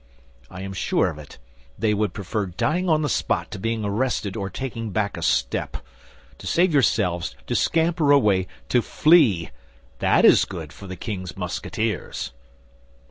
[0.49, 4.49] I am sure of it—they would prefer dying on the spot to being arrested or
[4.49, 5.77] taking back a step.
[6.39, 12.31] To save yourselves, to scamper away, to flee—that is good for the king's Musketeers!"